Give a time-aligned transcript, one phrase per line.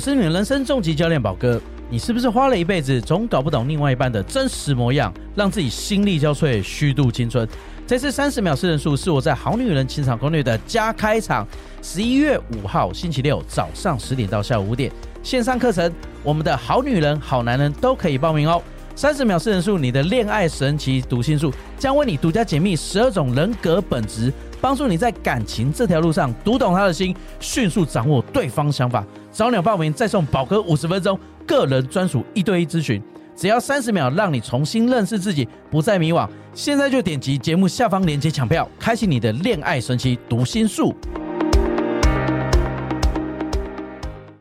[0.00, 1.60] 我是你的人生重击教练宝哥。
[1.90, 7.46] 你是不是花了一辈子总搞不懂另外一半的真实模样，让自己心力交瘁，虚度青春？
[7.86, 11.46] 这次三十秒四人术是我在《好女人情场攻略》的加开场，
[11.82, 14.90] 十一月五号星期六早上十点到下午五点
[15.22, 18.62] 线上课程，我们的好女人、好男人都可以报名哦。
[18.96, 29.04] 三十秒四人术，你的恋爱神奇读心术将为你独家解密十二种人格本质，帮助你在感情这条路上读懂他的心，迅速掌握对方想法。
[29.32, 33.00] 早鸟报名再送宝哥五十分钟个人专属一对一咨询，
[33.36, 36.28] 只要三十秒，让你重新认识自己，不再迷惘。
[36.52, 40.92] 现在就点击节目下方链接抢票，开启你的恋爱神奇读心术。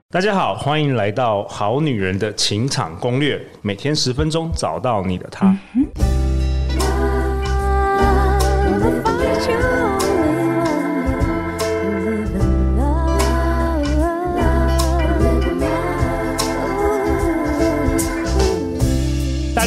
[0.09, 5.55] 大家好，欢迎来到好女人的情场攻略，每天十分钟，找到你的他。
[5.75, 6.18] 嗯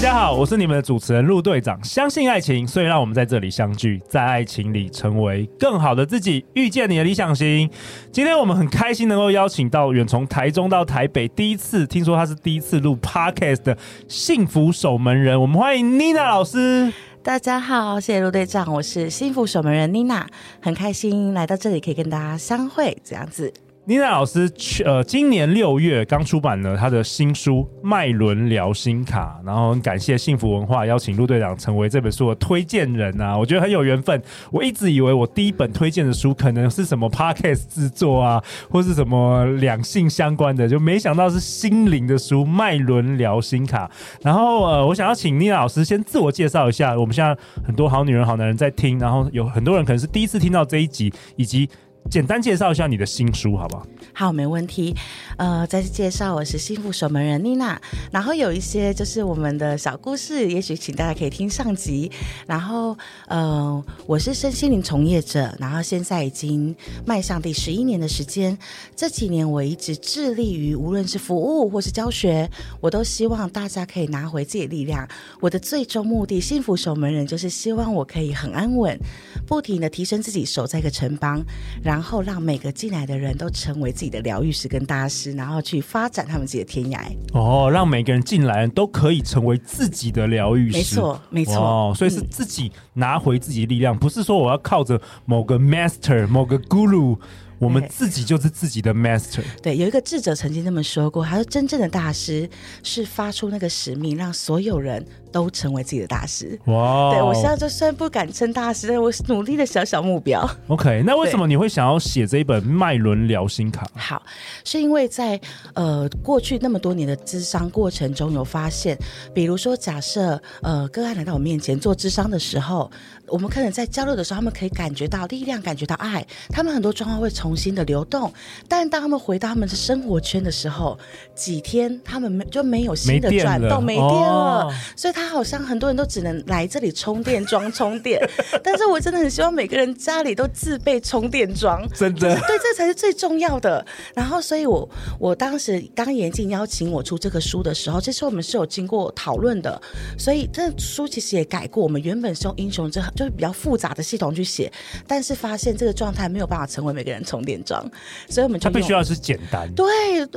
[0.03, 1.79] 大家好，我是你们的主持人陆队长。
[1.85, 7.71] 相信爱情，所以让我们在这里相聚，在爱情里成为更好的自己，遇见你的理想型。
[8.11, 15.41] 今天我们很开心能够邀请到远从台中到台北，第一次听说他是第一次录 Podcast 的幸福守门人。
[15.41, 16.93] 我们欢迎 Nina 老师。
[17.23, 20.27] 大家好，谢谢陆队长，我是幸福守门人 Nina，
[20.61, 23.55] 很开心来到这里可以跟大家相会，这样子。
[23.85, 34.23] 妮娜老师去呃，今年六月刚出版了他的新书《脉轮疗心卡》，然后很感谢幸福文化邀请陆队长成为这本书的推荐人啊，我觉得很有缘分。
[34.53, 43.89] 我一直以为我第一本推荐的书可能是什么 Podcast 制作啊，或是什么两性相关的，就没想到是心灵的书《脉轮疗心卡》。
[44.23, 51.69] 然后呃，我想要请妮娜老师先自我介绍一下，我们现在很多好女人、好男人在听，然后有很多人可能是第一次听到这一集，以及。
[52.11, 53.87] 简单介绍一下你的新书，好不好？
[54.15, 54.95] 好，没问题。
[55.39, 57.81] 呃，再次介绍，我是幸福守门人妮娜。
[58.11, 62.11] 然后有一些就是我们的小故事，也许请大家可以听上集。
[62.47, 62.95] 然后，
[63.29, 66.77] 呃，我是身心灵从业者，然后现在已经
[67.07, 68.57] 迈向第十一年的时间。
[68.95, 75.09] 这几年我一直致力于，无论是服务或是教学，我都希望大家可以拿回自己的力量。
[75.41, 78.99] 我的最终目的，幸福守门人就是希望我可以很安稳，
[79.47, 81.43] 不停地提升自己，守在一个城邦。
[81.83, 87.01] 然后让每个进来的人都成为自己的疗愈师跟大师，然后去发展他们自己的天涯。
[87.33, 90.77] 哦，让每个人进来都可以成为自己的疗愈师。
[90.79, 91.57] 没错，没错。
[91.57, 97.19] 哦，所以是自己拿回自己的力量，嗯，不是说我要靠着某个 master、某个 guru。
[97.59, 99.41] 我们自己就是自己的 master。
[99.63, 102.51] 对，有一个智者曾经这么说过，他说：“真正的大师
[102.83, 107.11] 是发出那个使命，让所有人都成为自己的大师。”哇！
[107.11, 110.49] 对，我现在就虽然不敢称大师，但我努力的小小目标。
[110.69, 113.85] OK，那为什么你会想要写这一本脉轮疗心卡？
[113.97, 114.23] 好，
[114.65, 115.41] 是因为在
[115.75, 118.97] 呃过去那么多年的咨商过程中，有发现，
[119.35, 122.89] 比如说假设呃个案来到我面前做咨商的时候，
[123.27, 127.33] 我们可能在交流的时候，他们可以感觉到力量，感觉到爱，他们很多状况会。
[127.33, 128.31] 重新的流动，
[128.69, 130.97] 但当他们回到他们的生活圈的时候，
[131.35, 138.21] 几天他们没就没有新的转动，没电了，所以他 好像很多人都只能来这里充电桩充电。
[138.65, 143.85] 但是我真的很希望每个人家里都自备充电桩，真的， 对，这才是最重要的。
[144.15, 144.89] 然后，所以我
[145.19, 149.79] 我当时当严静邀请我出这个书的时候，其实我们是有经过讨论的，
[150.19, 151.83] 所以这书其实也改过。
[151.83, 154.73] 我们原本是用英雄这就是比较复杂的系统去写，
[155.07, 157.43] 但是发现这个状态没有办法成为每个人充。
[157.43, 157.85] 电桩，
[158.29, 159.69] 所以我们就它必须要是简单。
[159.75, 159.85] 对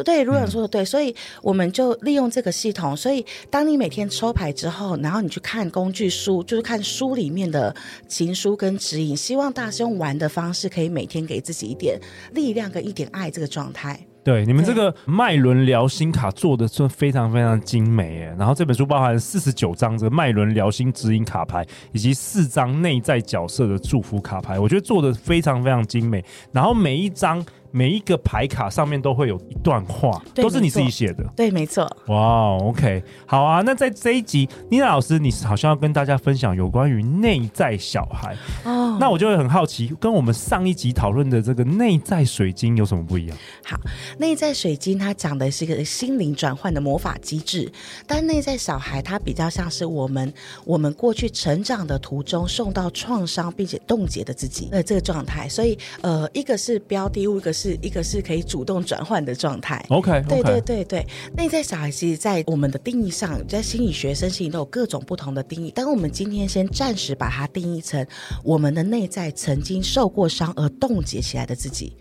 [0.03, 2.97] 对，卢远说的对，所以我们就利用这个系统。
[2.97, 7.75] 所以当你每天抽牌之后，然后你去看工具书，就是看书里面的
[8.07, 11.99] 情书跟指引，希望大家用玩的方式，可以每天给自己一点
[12.33, 13.99] 力量跟一点爱这个状态。
[14.23, 18.35] 对，你们这个脉轮疗心卡做的是非常非常精美耶。
[18.39, 26.25] 然后这本书包含四十九张这个脉轮疗心指引卡牌，以及四张内在角色的祝福卡牌，我觉得做的非常非常精美。
[26.51, 27.45] 然后每一张。
[27.75, 31.25] 每一个牌卡上面都会有一段话，都是你自己写的。
[31.35, 31.83] 对，没错。
[32.07, 33.61] 哇、wow，OK，好啊。
[33.65, 38.33] 那在这一集，妮娜老师，你好像要跟大家分享有关于内在小孩。
[38.63, 38.97] 哦。
[38.97, 43.37] 那我就会很好奇，跟我们上一集讨论的这个内在水晶有什么不一样？
[43.65, 43.77] 好，
[44.19, 47.69] 内在水晶它讲的是一个心灵转换的魔法机制，
[48.07, 50.33] 但内在小孩它比较像是我们
[50.63, 55.49] 我们过去成长的途中受到创伤并且冻结的自己呃这个状态。
[55.49, 57.64] 所以呃，一个是标的物，一个是。
[57.65, 59.83] 是一个是可以主动转换的状态。
[59.89, 61.07] OK，对对对对。
[61.35, 65.71] 内在小孩其实，在我们的定义上，在心理学、身心都有各种不同的定义。
[65.73, 68.05] 但我们今天先暂时把它定义成
[68.43, 71.93] 我们的内在曾经受过伤而冻结起来的自己。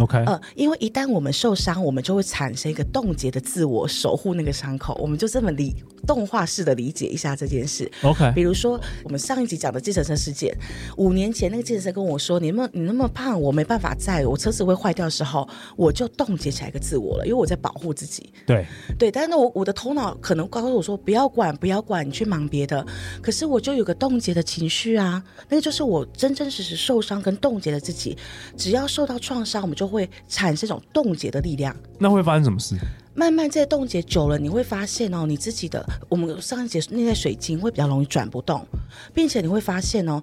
[0.00, 4.96] OK，呃，因为一旦我们受伤，我们就会产生一个冻结的自我，守护那个伤口。
[5.00, 5.74] 我们就这么理
[6.06, 7.90] 动画式的理解一下这件事。
[8.02, 10.56] OK，比如说我们上一集讲的计程车事件，
[10.96, 18.66] 五年前那个计程车跟我说：“你那么你那么胖，我没办法载，我车子会坏掉的时候，我就冻结起来一个自我了，因为我在保护自己。”对
[18.98, 22.84] 对，但是我我的头脑可能告诉我说：“不要管，不要管，你去忙别的。”
[23.20, 28.16] 可是我就有个冻结的情绪啊，那个就是我真真实实受伤跟冻结的自己。
[28.56, 31.74] 只要受到创伤，我们就会产生一种冻结的力量。
[31.98, 32.76] 那会发生什么事？
[33.14, 38.64] 慢慢在冻结久了，你会发现哦，你自己的我们上一节那些水晶会比较容易转不动，
[39.12, 40.22] 并且你会发现哦，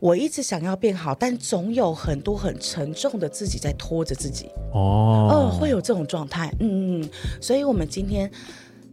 [0.00, 4.46] 我一直想要变好，但总有很多很沉重的自己在拖着自己。
[4.72, 7.10] 哦，哦，会有这种状态，嗯嗯，
[7.40, 8.30] 所以我们今天。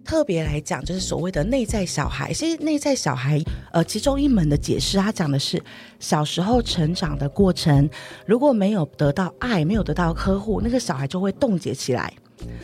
[0.04, 2.34] 特别来讲，就是所谓的内在小孩。
[2.34, 3.42] 其实内在小孩，
[3.72, 5.62] 呃，其中一门的解释，他讲的是
[6.00, 7.90] 小时候成长的过程，
[8.25, 12.12] 如果没有得到爱，没有得到呵护，那个小孩就会冻结起来。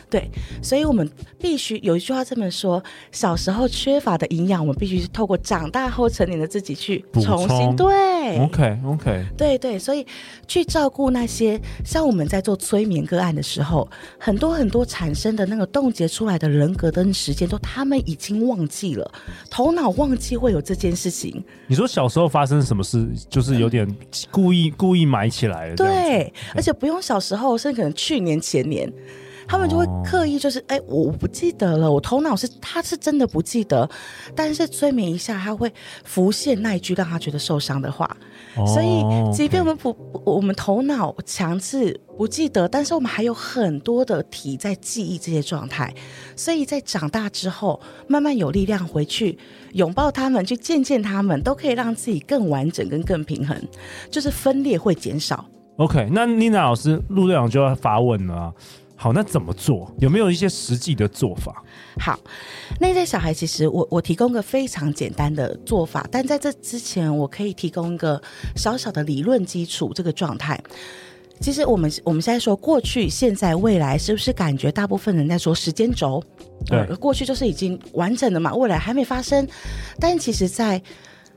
[0.08, 0.30] 对，
[0.62, 1.08] 所以我们
[1.38, 8.38] 必须有一句话这么说：小时候缺乏的营养，我们必须是透过长大后成年的自己去重新对。
[8.38, 10.04] OK OK，对对，所以
[10.48, 13.88] 去照顾那些像我们在做催眠个案的时候，
[14.18, 19.10] 很多很多产生的那个冻结出来的人格跟时间，都他们已经忘记了，
[19.50, 21.44] 头脑忘记会有这件事情。
[21.68, 23.88] 你说小时候发生什么事，就是有点
[24.30, 25.76] 故意故意埋起来了。
[25.76, 28.92] 对，而且不用小时候，甚至可能去年前年。
[29.48, 33.88] 他们就会刻意就是，哎、欸，我不记得了，我头脑是他是真的不记得，
[34.34, 35.72] 但是催眠一下，他会
[36.04, 38.04] 浮现那一句让他觉得受伤的话。
[38.56, 45.94] 哦、所以，即便我们不，不我们头脑强制不记得，但是我们还有很多的体在记忆这些状态。
[46.34, 49.38] 所以在长大之后，慢慢有力量回去
[49.74, 53.56] 拥抱他们，去见见他们，都可以让自己更完整跟更平衡，
[54.10, 55.44] 就是分裂会减少。
[55.76, 58.52] OK，那妮娜老师陆队长就要发问了啊。
[58.96, 59.94] 好，那怎么做？
[59.98, 61.62] 有没有一些实际的做法？
[62.00, 62.18] 好，
[62.80, 68.20] 内在小孩其实我我提供个非常简单的做法，但在这之前，我可以提供一个
[68.56, 69.92] 小小的理论基础。
[69.94, 70.60] 这个状态，
[71.40, 76.22] 其实我们我们现在说过去、现在、未来，是不是感觉大部分人在说时间轴？
[76.64, 79.46] 对，呃，过去就是已经完整的嘛，未来还没发生，
[80.00, 80.80] 但其实，在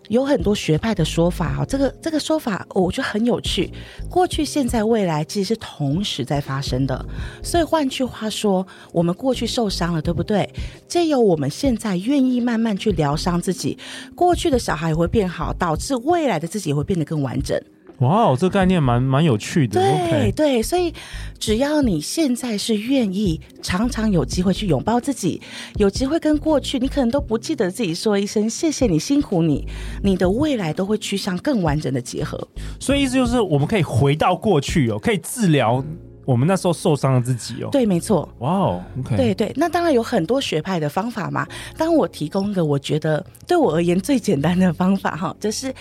[0.09, 3.71] 有很多学派的说法啊，这个这个说法我觉得很有趣。
[4.09, 7.05] 过去、现在、未来其实是同时在发生的，
[7.43, 10.49] 所以换句话说，我们过去受伤了，对不对？
[10.87, 13.77] 借由我们现在愿意慢慢去疗伤自己，
[14.15, 17.57] 过去的小孩也会变好，导致未来的自己也会变得更完整。
[17.99, 19.81] 哇哦，这个概念蛮蛮有趣的。
[19.81, 20.93] 对对，所以
[21.37, 25.41] 只要你现在是愿意，常常有机会去拥抱自己，
[25.75, 29.67] 有机会跟过去，你可能都不记得自己说一声谢谢你，辛苦你，
[30.01, 32.39] 你的未来都会趋向更完整的结合。
[32.79, 35.83] 所以意思就是，我们可以回到过去哦，可以治疗
[36.23, 37.69] 我们那时候受伤的自己哦。
[37.69, 38.29] 对，没错。
[38.39, 38.83] 哇哦。
[39.17, 41.45] 对对，那当然有很多学派的方法嘛。
[41.75, 45.73] 当我提供一个我觉得对我而言最简单的方法哈，就是。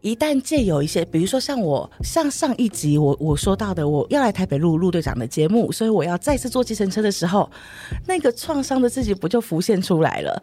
[0.00, 7.50] 一旦借有一些，比如说像我，像上一集我我说到的，我要来台北录陆队长的节目，所以我要再次坐计程车的时候，
[8.06, 10.40] 那个创伤的自己不就浮现出来了？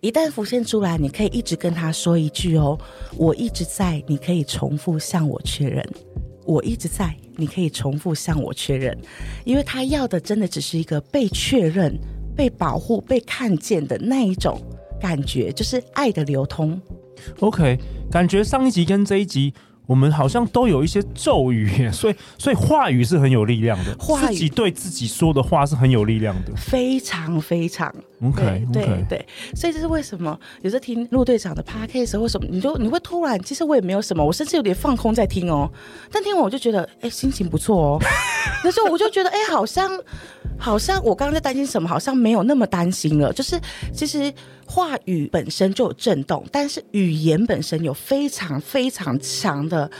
[0.00, 2.78] 一旦浮现出来，你可以一直跟他说一句哦，
[3.16, 5.84] 我一直在，你可以重复向我确认，
[6.44, 8.96] 我一直在，你可以重复向我确认，
[9.44, 11.98] 因为他要的真的只是一个被确认、
[12.36, 14.60] 被保护、被看见的那一种
[15.00, 16.80] 感觉，就是爱的流通。
[17.40, 17.78] OK，
[18.10, 19.52] 感觉上一集跟这一集，
[19.86, 27.94] 我们好像都有一些咒语， 所以所以话语是很有力量的，话自己对自己说的话是很有力量的，非常非常。
[28.22, 35.70] OK 对对，对，所以这是为什么有时候听陆队长的 Podcast 或什么，你就你会突然，其实我也没有什么，我甚至有点放空在听哦，
[36.10, 37.98] 但听完我就觉得，哎，心情不错哦，
[38.64, 39.90] 那时候我就觉得，哎，好像。
[40.56, 43.32] 好像我刚刚在担心什么，好像没有那么担心了。
[43.32, 43.60] 就是
[43.92, 44.32] 其实
[44.66, 49.90] 话语本身就有震动，但是语言本身有非常非常强的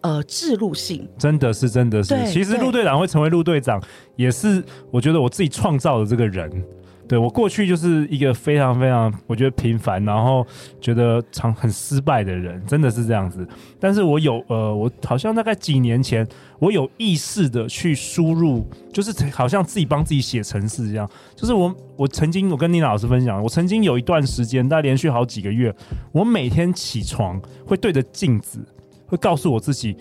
[0.00, 1.08] 呃制入性。
[1.18, 2.14] 真的是，真的是。
[2.26, 3.82] 其实陆队长会成为陆队长，
[4.16, 6.50] 也是我觉得我自己创造的这个人。
[7.08, 10.46] 对，我过去就是一个非常非常我觉得平凡，然后
[10.78, 13.48] 觉得常很失败的人，真的是这样子。
[13.80, 21.08] 但是我有呃，我好像大概几年前，我有意识的去输入，就是好像自己帮自己写程式一样。
[21.34, 25.74] 就是我我曾经我跟妮娜老师分享，我曾经有一段时间，大概连续好几个月，
[26.12, 28.58] 我每天起床会对着镜子，
[29.06, 29.96] 会告诉我自己。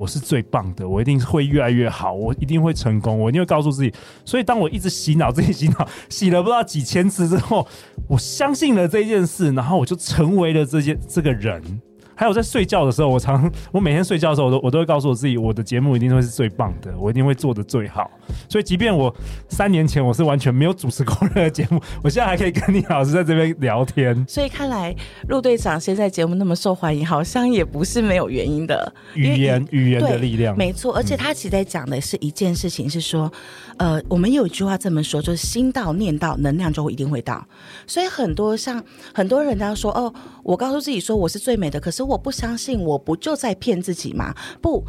[0.00, 3.92] 我是最棒的，我一定会越来越好，我一定会成功，我一定会告诉自己。
[4.24, 7.68] 所以，当我一直洗脑自己洗脑，洗了不知道几千次之后，
[8.08, 11.82] 我相信了这件事，然后我就成为了这件这个人。
[12.20, 18.10] 还有在睡觉的时候，我常 我每天睡觉的时候，我都我都会告诉我自己，我的节目一定会是最棒的，我一定会做的最好。
[18.46, 19.14] 所以，即便我
[19.48, 24.22] 三年前我是完全没有主持过任何节目， 我现在还可以跟你老师在这边聊天。
[24.28, 24.94] 所以看来
[25.28, 28.92] 陆队长现在节目那么受欢迎，好像也不是没有原因的。
[29.14, 30.94] 语言语言的力量，没错。
[30.94, 33.32] 而且他其实在讲的是一件事情，是说，
[33.78, 37.42] 嗯、呃，我们有一句话这么说，就是心到念到，能量就会一定会到。
[37.86, 38.84] 所以很多像
[39.14, 40.12] 很多人他说，哦，
[40.42, 44.34] 我告诉自己说我是最美的，可是我不相信，我不就在骗自己吗？
[44.60, 44.84] 不。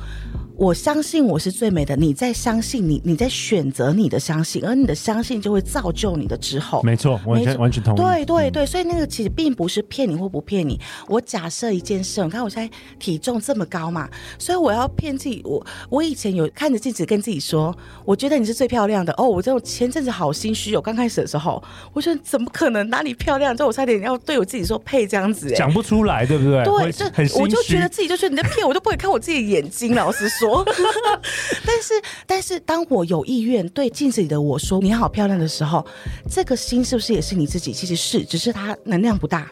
[0.62, 6.84] 我相信我是最美的，你在相信你，你在选择你的相信，而你的相信就会造就你的之后。
[6.84, 7.98] 没错，完全完全同意。
[7.98, 10.80] 对对对，所以那个其实并不是骗你或不骗你。
[11.08, 15.41] 我假设一件事，你看我现在体重这么高嘛，所以我要骗自己。
[15.44, 17.75] 我我以前有看着镜子跟自己说，
[18.06, 19.12] 我觉得你是最漂亮的。
[19.18, 21.60] 哦，我这种前阵子好心虚哦，刚开始的时候，
[21.91, 23.58] 我说怎么可能哪里漂亮？
[23.58, 26.63] 之 后我差点要对我自己说配这样子，讲不出来，对不对？
[26.63, 29.96] 对，就我就觉得自己就说你在骗我，就不会看我自己的眼睛。
[29.96, 30.50] 老实说。
[31.65, 31.93] 但是，
[32.27, 35.86] 但是，当我有意愿对镜子里的我说“你好漂亮”的时候，
[36.29, 37.72] 这个心是不是也是你自己？
[37.72, 39.50] 其实是，只是它能量不大。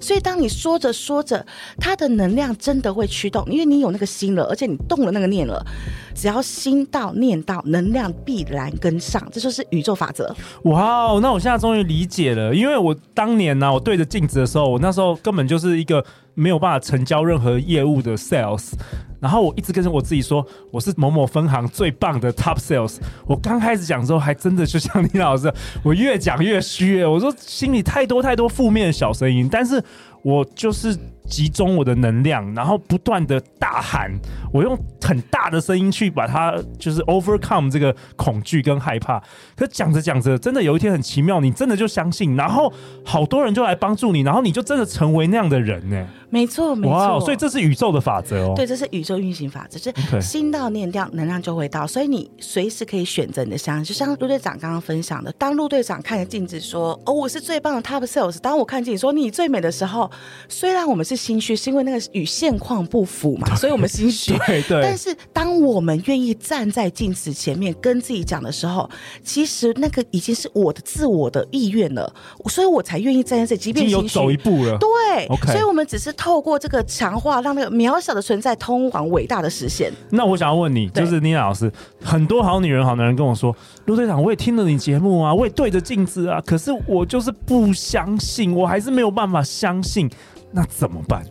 [0.00, 1.46] 所以，当你说着说着，
[1.78, 5.64] 它的能量真的会驱动，因为你有那个心了，而且你动了那个念了。
[6.14, 10.34] 只要心到念到，能量必然跟上，这就是宇宙法则。
[10.64, 16.04] 哇，那我现在终于理解了，因为我当年呢、啊，我对着镜子的时候，我那时候根本就是一个
[16.34, 18.72] 没有办法成交任何业务的 sales。
[19.20, 22.96] 然后我一直跟着我自己说，我是某某分行最棒的 top sales。
[23.24, 25.52] 我刚开始讲之后，还真的就像李老师，
[25.84, 27.04] 我越讲越虚。
[27.04, 29.80] 我说心里太多太多负面的小声音，但是
[30.22, 30.96] 我就是
[31.28, 34.10] 集中我的能量，然后不断的大喊，
[34.52, 39.22] 我用很大的声音去把它就是 overcome 这个恐惧跟害怕。
[39.56, 42.72] 可讲着讲着，真的有一天很奇妙，你真的就相信，然后
[43.04, 46.06] 好多人就来帮助你，然后你就真的成为那样的人呢。
[46.32, 46.96] 没错，没错。
[46.96, 48.54] 哇，所以这是宇宙的法则哦。
[48.56, 51.86] 对，这是宇宙运行法则，就是心到念掉，能量就会到。
[51.86, 53.84] 所以你随时可以选择你的相信。
[53.84, 60.10] 就像陆队长刚刚分享的，当陆队长看着镜子说：“哦，我是最棒的 top sales。”当我看镜子说：“你最美的时候”，
[60.48, 64.32] 虽然我们是心虚，是因为那个与现况不符嘛，所以我们心虚。
[64.46, 64.80] 对对。
[64.82, 68.88] 但是当我们愿意站在镜子前面跟自己讲的时候，
[69.22, 72.10] 其实那个已经是我的自我的意愿了，
[72.46, 74.78] 所以我才愿意站在这里，即便心虚，有走一步了。
[74.78, 75.52] 对，OK。
[75.52, 76.80] 所以我们只是透过这个。
[76.92, 79.90] 强化让那个渺小的存在通往伟大的实现。
[80.10, 90.06] 那我想要问你，就是妮娜老师，很多好女人、好男人跟我说，陆队长，我也听了你节目啊，我也对着镜子啊，可是我就是不相信，我还是没有办法相信，
[90.50, 91.24] 那怎么办？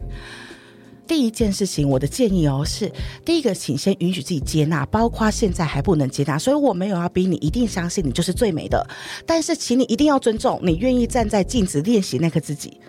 [1.05, 2.91] 第一件事情，我的建议哦，是
[3.23, 8.83] 第一个，请先允许自己接纳，包括现在还不能接纳，所以我没有要逼你一定相信你就是最美的，
[9.27, 12.79] 但是请你一定要尊重你愿意站在镜子练习那个自己。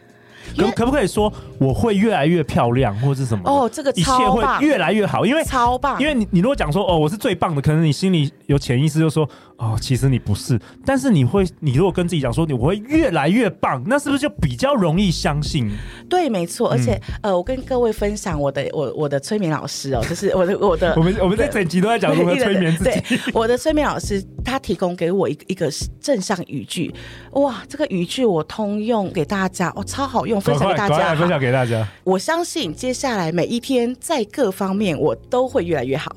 [0.56, 3.42] 可可不可以说我会越来越漂亮，或者是什么？
[3.44, 6.00] 哦，这个一切会越来越好，因为超棒。
[6.00, 10.58] 因为你你如果讲说哦，我是最棒的，可能你心里有潜意识就说哦，其实你不是。
[10.84, 15.70] 但是你会，你如果跟自己讲说你我会越来越棒，那是不是就比较容易相信？
[16.08, 16.70] 对，没错。
[16.70, 22.90] 而且、嗯、呃，我跟各位分享我的我我的催眠老师哦，就是我的我的 我们我们在整集都在讲如何催眠自己。
[22.90, 25.70] 对， 我的催眠老师他提供给我一个一个
[26.00, 26.92] 正向语句，
[27.32, 30.31] 哇，这个语句我通用给大家，哦，超好用。
[30.40, 31.86] 分享给大家，分享给大家。
[32.04, 36.14] 我相信接下来每一天在各方面我都会越来越好。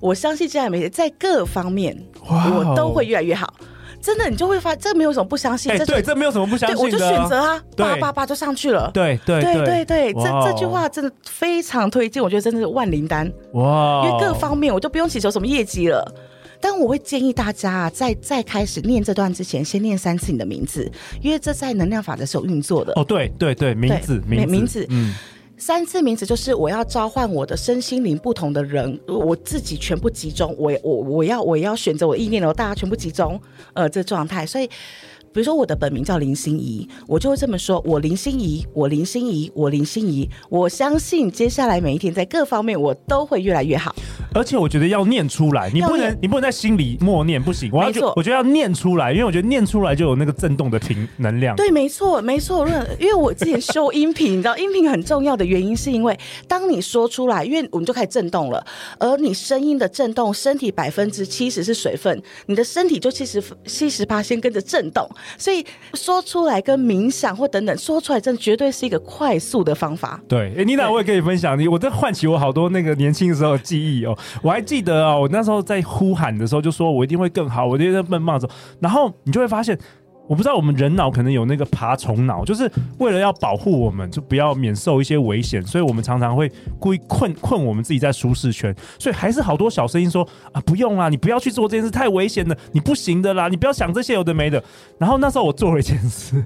[0.00, 1.96] 我相信接下来每天在各方面
[2.28, 3.52] 我都会越来越好。
[3.98, 5.72] 真的，你就会发现这没有什么不相信。
[5.72, 6.82] 哎，对，这没有什么不相信的。
[6.84, 8.88] 我就选择啊，八八八就上去了。
[8.94, 14.06] 对对对对对，这这句话真的非常推荐，我觉得真的是万灵丹哇！
[14.06, 16.14] 因为各方面我就不用祈求什么业绩了。
[16.60, 20.90] 但我会建议大家啊，在在开始念这段之前，先念三次你的名字，
[21.22, 22.92] 因为这在能量法则是有运作的。
[22.96, 25.14] 哦，对对对，名字名字名字，嗯，
[25.56, 33.40] 三次名字就是我要召唤我的身心灵不同的人，我自己全部集中，我我我要我要选择我意念了，大家全部集中，
[33.74, 34.68] 呃，这状态，所以。
[35.32, 40.26] 比如说我的本名叫林心怡，我就会这么说：我林心怡，我林心怡，我林心怡。
[40.48, 43.94] 我相信接下来每一天在各方面我都会越来越好。
[44.34, 47.70] 而且我觉得要念出来，你不能你不能在心里默念，不行。
[47.72, 51.56] 我要就我觉得要念出来，因为我觉得念出来就有那个震动的频能量。
[51.56, 52.66] 对，没错，没错。
[52.98, 58.64] 因为我之前修音频，你知道音频很重要的原因是因为当你说出来，因为我们就开始震动了，
[58.98, 65.08] 而你声音的震动，身体百分之七十是水分，你的身体就七十七十八先跟着震动。
[65.38, 65.64] 所以
[65.94, 70.20] 说出来跟冥想或等等说出来，真的绝对是一个快速的方法。
[70.28, 74.16] 对，哎，妮娜，我也可以分享你，我这唤起我好多那个年轻的时候的记忆哦。
[74.42, 79.78] 我还记得啊，我那时候在呼喊的时候就说我一定会更好，我一定会奔放的时候，然后你就会发现
[80.28, 88.74] 我不知道我们人脑可能有那个爬虫脑，就是为了要保护我们，就不要免受一些危险，所以我们常常会故意困困我们自己在舒适圈。
[88.98, 94.60] 所以还是好多小声音说啊，不用啦，你不要去做这件事，太危险了，你不行的啦，你不要想这些有的没的。
[94.98, 96.44] 然后那时候我做了一件事。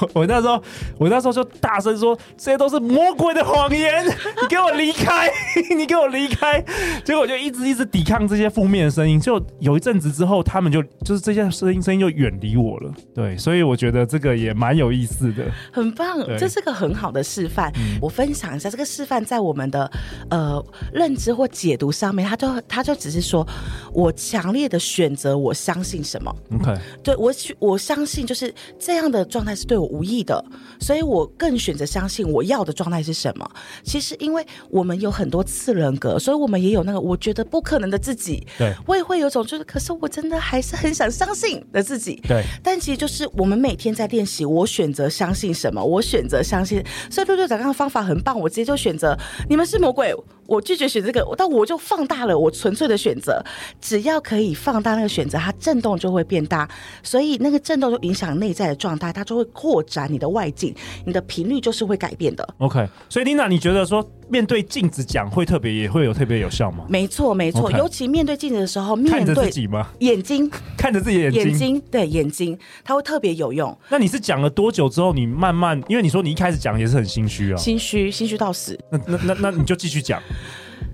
[0.00, 0.62] 我， 我那时候，
[0.98, 4.06] 我那时候就大声说：“这些都是魔鬼的谎言，
[4.42, 5.30] 你给我离开，
[5.76, 6.62] 你给我离开。”
[7.04, 9.20] 结果我就一直一直抵抗这些负面的声音。
[9.20, 12.92] 就有一阵子之后，他们就就是这些声音声音就远离我了。
[13.14, 17.70] 对，所以我觉得这个也蛮有意思的，很棒，这是个很好的示范。
[17.76, 19.90] 嗯、我分享一下这个示范，在我们的
[20.30, 23.46] 呃认知或解读上面，他就他就只是说
[23.92, 26.34] 我强烈的选择，我相信什么。
[26.54, 29.57] OK，对我我相信就是这样的状态。
[29.58, 30.42] 是对我无益的，
[30.78, 33.50] 所以我更选择相信我要的状态是什么。
[33.82, 38.46] 其实，因为我们有很多次人格，所以我们也有那个我觉得不可能的自己。
[38.56, 42.20] 对，我也会有种就是，可是我真的还是很想相信的自己。
[42.28, 46.82] 对，但其实就是我们每天在练习，我选择相信什么，我选择相信。
[47.10, 50.14] 所以陆队长刚刚方法很棒，我直接就选择你们是魔鬼，
[50.48, 53.44] 我拒绝选这个，但我就放大了我纯粹的选择。
[53.80, 56.68] 只要可以放大那个选择，它震动就会变大，
[57.02, 59.44] 所以那个震动就影响内在的状态，它就会。
[59.58, 60.72] 扩展你的外境，
[61.04, 62.48] 你的频率就是会改变的。
[62.58, 66.84] OK，所以 Nina，你觉得说面对镜子讲会特别，也会有特别有效吗？
[66.88, 69.88] 没错，没错，尤其面对镜子的时候，面对自己吗？
[70.00, 73.76] 眼睛看着自己的眼睛，眼睛对眼睛，它会特别有用。
[73.88, 78.78] 那你是讲了多久之后，你慢慢，因为你说你一开始讲也是很心虚啊，心虚，心虚到死。
[78.90, 80.22] 那那那那你就继续讲。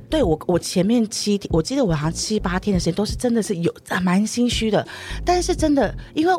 [0.08, 4.86] 对我，我前面七天，我记得我好像七八天的时间都是真的是有蛮心虚的，
[5.24, 6.32] 但是真的因为。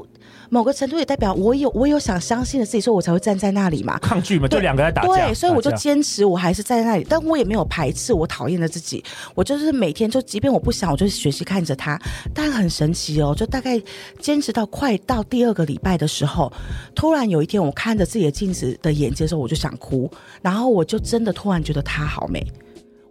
[0.56, 4.00] 某个程度也代表我有我有想相信的自己，所以我才会站在那里嘛。
[4.00, 5.10] 抗拒嘛，就两个在打架。
[5.10, 9.04] 对，所以我就坚持，我还是站在那里，但我也没有排斥我讨厌的自己。
[9.34, 12.00] 我就是每天就，即便我不想，我就学习看着他。
[12.34, 13.78] 但很神奇哦，就大概
[14.20, 16.50] 坚持到快到第二个礼拜的时候，
[16.96, 20.10] 突然有一天，我看着自己的镜子的眼睛的时候，我就想哭，
[20.42, 22.42] 然后我就真的突然觉得她好美，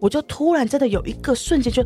[0.00, 1.84] 我就突然真的有一个瞬间就。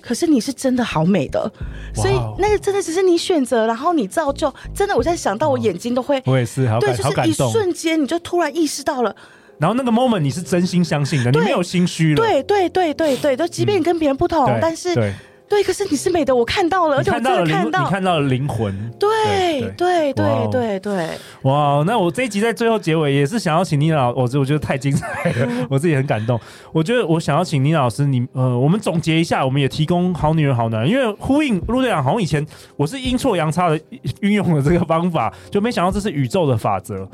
[0.00, 1.50] 可是你是真的好美的，
[1.94, 4.52] 所以那个真的只是你选择，然后你造就。
[4.74, 9.14] 真的，我在想到我眼睛都会，我也是，好，对，就是一瞬间你就突然意识到了。
[9.58, 12.16] 然后那个 moment 你是真心相信的，你没有心虚了。
[12.16, 15.14] 对对对对对，就即便你跟别人不同，但是。
[15.50, 18.72] 对，可是你是美的，我看到了，而且我真的看到，你看到了灵魂。
[19.00, 21.08] 对对对对对。
[21.42, 26.40] 哇，那我这一集在最后结尾也是想要请妮娜老，我我觉得太精彩了， 我自己很感动。
[26.72, 33.80] 我觉得我想要请妮娜老师，你呃，我们总结一下，我们也提供好女人好男人，因为呼应陆队长，好像以前我是阴错阳差的
[34.20, 37.08] 运用了这个方法，就没想到这是宇宙的法则。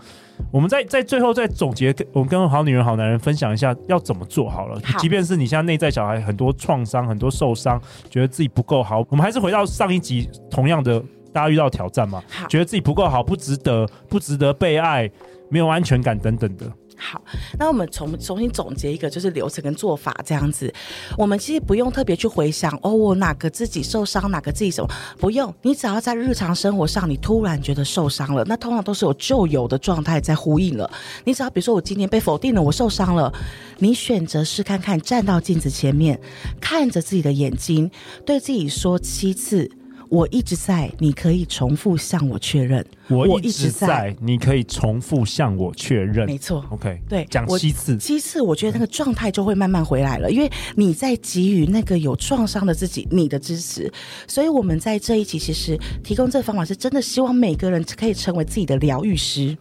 [0.51, 4.81] 我们在在最后再总结，我们跟好女人好男人分享一下要怎么做好了。
[4.85, 15.11] 好，即便是你现在内在小孩很多创伤、很多受伤，觉得自己不够好，我们还是回到上一集同样的，大家遇到挑战嘛，觉得自己不够好，不值得，不值得被爱，
[15.51, 16.67] 没有安全感等等的。
[16.97, 17.23] 好，
[17.59, 20.73] 那我们重重新总结一个，就是流程跟做法这样子。
[21.17, 25.55] 我们其实不用特别去回想哦，我哪个自己受伤，哪个自己什么，不用。
[25.63, 30.91] 你只要在日常生活上，你突然觉得受伤了，那通常都是有旧有的状态在呼应了。
[31.25, 33.33] 你只要比如说，我今天被否定了，我受伤了，
[33.79, 36.19] 你选择试看看，站到镜子前面，
[36.61, 37.91] 看着自己的眼睛，
[38.25, 39.71] 对自己说七次。
[40.09, 42.85] 我一直在，你可以重复向我确认。
[43.09, 46.27] 我一直在，你可以重复向我确认。
[46.27, 53.93] 没错，OK，对，讲七次，七次，我觉得那个状态就会慢慢回来了，因为你在给予那个有创伤的自己你的支持。
[54.29, 59.57] 所以我们在这一期其实提供这个方法，是真的希望每个人可以成为自己的疗愈师。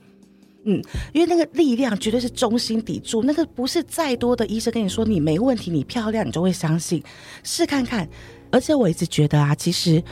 [0.65, 0.81] 嗯，
[1.13, 7.03] 因为那个力量绝对是中心砥柱，那个不是再多的医生跟你说你没问题，你漂亮，你就会相信。
[7.43, 8.07] 试看看，
[8.51, 10.03] 而且我一直觉得啊，其实。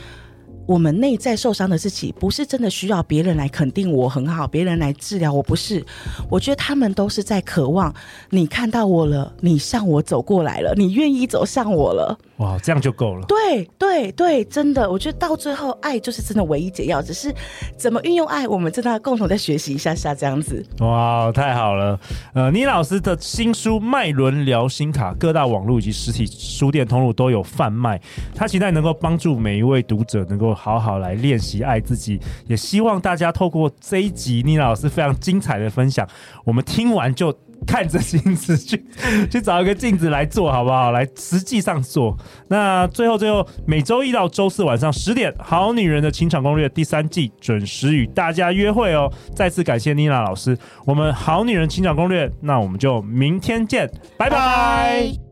[0.66, 5.84] 我们内在受伤的自己，不是真的需要别人来肯定我很好，别人来治疗我，不是。
[6.30, 7.94] 我觉得他们都是在渴望
[8.30, 12.18] 你看到我了，你向我走过来了，你愿意走向我了。
[12.38, 13.26] 哇，这样就够了。
[13.26, 17.02] 对对对，真的，我觉得到最后，爱就是真的唯一解药。
[17.02, 17.32] 只是
[17.76, 20.64] 怎么运用爱，我们真的要共同再学习一下下这样子。
[20.80, 21.98] 哇，太好了。
[22.32, 28.00] 呃，倪老师的新书《脉轮疗心卡》，各大网络以及实体书店通路都有贩卖。
[28.34, 30.54] 他期待能够帮助每一位读者能够。
[30.54, 36.08] 好好来练习爱自己，也希望大家透过这一集倪老师非常精彩的分享，
[36.44, 37.30] 我们听完就
[37.66, 38.84] 看着镜子去
[39.30, 40.90] 去找一个镜子来做好不好？
[40.92, 42.16] 来实际上做。
[42.48, 49.10] 那最后最后，每周一到周四晚上十点，《好女人的情场攻略》第三季准时与大家约会哦。
[49.34, 54.36] 再次感谢妮娜老师，我们《好女人情场攻略》，那我们就明天见，拜拜。
[54.36, 55.23] 拜拜。